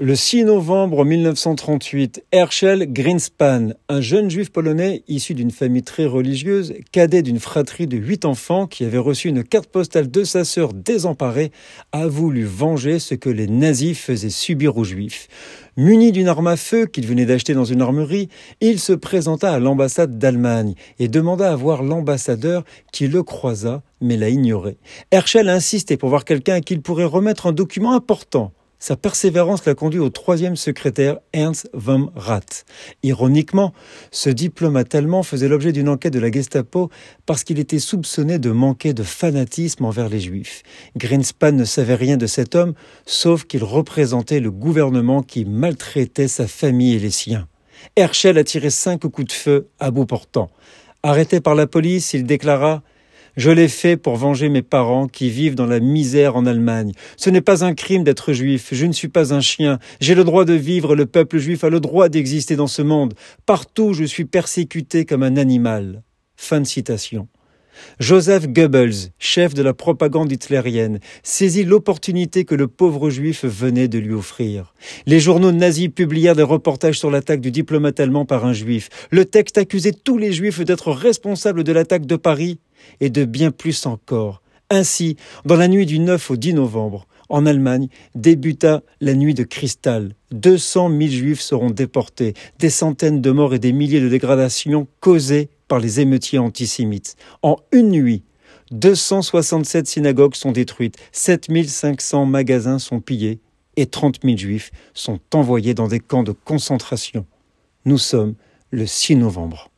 Le 0.00 0.16
6 0.16 0.46
novembre 0.46 1.04
1938, 1.04 2.24
Herschel 2.32 2.92
Greenspan, 2.92 3.74
un 3.88 4.00
jeune 4.00 4.28
juif 4.28 4.50
polonais 4.50 5.04
issu 5.06 5.34
d'une 5.34 5.52
famille 5.52 5.84
très 5.84 6.04
religieuse, 6.04 6.74
cadet 6.90 7.22
d'une 7.22 7.38
fratrie 7.38 7.86
de 7.86 7.96
huit 7.96 8.24
enfants 8.24 8.66
qui 8.66 8.84
avait 8.84 8.98
reçu 8.98 9.28
une 9.28 9.44
carte 9.44 9.68
postale 9.68 10.10
de 10.10 10.24
sa 10.24 10.42
sœur 10.42 10.72
désemparée, 10.72 11.52
a 11.92 12.08
voulu 12.08 12.42
venger 12.42 12.98
ce 12.98 13.14
que 13.14 13.30
les 13.30 13.46
nazis 13.46 13.96
faisaient 13.96 14.30
subir 14.30 14.76
aux 14.78 14.82
juifs. 14.82 15.28
Muni 15.76 16.10
d'une 16.10 16.26
arme 16.26 16.48
à 16.48 16.56
feu 16.56 16.86
qu'il 16.86 17.06
venait 17.06 17.24
d'acheter 17.24 17.54
dans 17.54 17.64
une 17.64 17.80
armerie, 17.80 18.28
il 18.60 18.80
se 18.80 18.94
présenta 18.94 19.52
à 19.52 19.60
l'ambassade 19.60 20.18
d'Allemagne 20.18 20.74
et 20.98 21.06
demanda 21.06 21.52
à 21.52 21.54
voir 21.54 21.84
l'ambassadeur 21.84 22.64
qui 22.90 23.06
le 23.06 23.22
croisa 23.22 23.84
mais 24.00 24.16
l'a 24.16 24.28
ignoré. 24.28 24.76
Herschel 25.12 25.48
a 25.48 25.54
insisté 25.54 25.96
pour 25.96 26.08
voir 26.08 26.24
quelqu'un 26.24 26.54
à 26.54 26.60
qui 26.60 26.74
il 26.74 26.82
pourrait 26.82 27.04
remettre 27.04 27.46
un 27.46 27.52
document 27.52 27.92
important. 27.92 28.52
Sa 28.86 28.96
persévérance 28.96 29.64
l'a 29.64 29.74
conduit 29.74 29.98
au 29.98 30.10
troisième 30.10 30.56
secrétaire 30.56 31.16
Ernst 31.32 31.70
von 31.72 32.10
Rath. 32.14 32.66
Ironiquement, 33.02 33.72
ce 34.10 34.28
diplomate 34.28 34.94
allemand 34.94 35.22
faisait 35.22 35.48
l'objet 35.48 35.72
d'une 35.72 35.88
enquête 35.88 36.12
de 36.12 36.18
la 36.18 36.30
Gestapo 36.30 36.90
parce 37.24 37.44
qu'il 37.44 37.58
était 37.58 37.78
soupçonné 37.78 38.38
de 38.38 38.50
manquer 38.50 38.92
de 38.92 39.02
fanatisme 39.02 39.86
envers 39.86 40.10
les 40.10 40.20
Juifs. 40.20 40.62
Greenspan 40.98 41.52
ne 41.52 41.64
savait 41.64 41.94
rien 41.94 42.18
de 42.18 42.26
cet 42.26 42.54
homme, 42.54 42.74
sauf 43.06 43.44
qu'il 43.44 43.64
représentait 43.64 44.40
le 44.40 44.50
gouvernement 44.50 45.22
qui 45.22 45.46
maltraitait 45.46 46.28
sa 46.28 46.46
famille 46.46 46.96
et 46.96 46.98
les 46.98 47.10
siens. 47.10 47.48
Herschel 47.96 48.36
a 48.36 48.44
tiré 48.44 48.68
cinq 48.68 49.00
coups 49.08 49.28
de 49.28 49.32
feu 49.32 49.68
à 49.80 49.90
bout 49.90 50.04
portant. 50.04 50.50
Arrêté 51.02 51.40
par 51.40 51.54
la 51.54 51.66
police, 51.66 52.12
il 52.12 52.24
déclara 52.24 52.82
je 53.36 53.50
l'ai 53.50 53.68
fait 53.68 53.96
pour 53.96 54.16
venger 54.16 54.48
mes 54.48 54.62
parents 54.62 55.08
qui 55.08 55.30
vivent 55.30 55.54
dans 55.54 55.66
la 55.66 55.80
misère 55.80 56.36
en 56.36 56.46
Allemagne. 56.46 56.92
Ce 57.16 57.30
n'est 57.30 57.40
pas 57.40 57.64
un 57.64 57.74
crime 57.74 58.04
d'être 58.04 58.32
juif, 58.32 58.68
je 58.72 58.86
ne 58.86 58.92
suis 58.92 59.08
pas 59.08 59.34
un 59.34 59.40
chien, 59.40 59.78
j'ai 60.00 60.14
le 60.14 60.24
droit 60.24 60.44
de 60.44 60.54
vivre, 60.54 60.94
le 60.94 61.06
peuple 61.06 61.38
juif 61.38 61.64
a 61.64 61.70
le 61.70 61.80
droit 61.80 62.08
d'exister 62.08 62.56
dans 62.56 62.66
ce 62.66 62.82
monde. 62.82 63.14
Partout 63.46 63.92
je 63.92 64.04
suis 64.04 64.24
persécuté 64.24 65.04
comme 65.04 65.22
un 65.22 65.36
animal. 65.36 66.02
Fin 66.36 66.60
de 66.60 66.66
citation. 66.66 67.28
Joseph 67.98 68.48
Goebbels, 68.48 69.10
chef 69.18 69.54
de 69.54 69.62
la 69.62 69.74
propagande 69.74 70.30
hitlérienne, 70.30 71.00
saisit 71.22 71.64
l'opportunité 71.64 72.44
que 72.44 72.54
le 72.54 72.68
pauvre 72.68 73.10
juif 73.10 73.44
venait 73.44 73.88
de 73.88 73.98
lui 73.98 74.14
offrir. 74.14 74.74
Les 75.06 75.20
journaux 75.20 75.52
nazis 75.52 75.88
publièrent 75.88 76.36
des 76.36 76.42
reportages 76.42 76.98
sur 76.98 77.10
l'attaque 77.10 77.40
du 77.40 77.50
diplomate 77.50 78.00
allemand 78.00 78.24
par 78.24 78.44
un 78.44 78.52
juif. 78.52 78.88
Le 79.10 79.24
texte 79.24 79.58
accusait 79.58 79.92
tous 79.92 80.18
les 80.18 80.32
juifs 80.32 80.60
d'être 80.60 80.92
responsables 80.92 81.64
de 81.64 81.72
l'attaque 81.72 82.06
de 82.06 82.16
Paris 82.16 82.58
et 83.00 83.10
de 83.10 83.24
bien 83.24 83.50
plus 83.50 83.86
encore. 83.86 84.42
Ainsi, 84.70 85.16
dans 85.44 85.56
la 85.56 85.68
nuit 85.68 85.86
du 85.86 85.98
9 85.98 86.30
au 86.30 86.36
10 86.36 86.54
novembre, 86.54 87.06
en 87.28 87.46
Allemagne, 87.46 87.88
débuta 88.14 88.82
la 89.00 89.14
nuit 89.14 89.34
de 89.34 89.44
cristal. 89.44 90.14
200 90.32 90.90
000 90.90 91.00
juifs 91.10 91.40
seront 91.40 91.70
déportés, 91.70 92.34
des 92.58 92.70
centaines 92.70 93.20
de 93.20 93.30
morts 93.30 93.54
et 93.54 93.58
des 93.58 93.72
milliers 93.72 94.00
de 94.00 94.08
dégradations 94.08 94.86
causées 95.00 95.48
par 95.68 95.78
les 95.78 96.00
émeutiers 96.00 96.38
antisémites. 96.38 97.16
En 97.42 97.56
une 97.72 97.90
nuit, 97.90 98.22
267 98.70 99.86
synagogues 99.86 100.34
sont 100.34 100.52
détruites, 100.52 100.96
7500 101.12 102.26
magasins 102.26 102.78
sont 102.78 103.00
pillés 103.00 103.40
et 103.76 103.86
30 103.86 104.20
000 104.22 104.36
juifs 104.36 104.70
sont 104.94 105.20
envoyés 105.32 105.74
dans 105.74 105.88
des 105.88 106.00
camps 106.00 106.22
de 106.22 106.32
concentration. 106.32 107.26
Nous 107.84 107.98
sommes 107.98 108.34
le 108.70 108.86
6 108.86 109.16
novembre. 109.16 109.70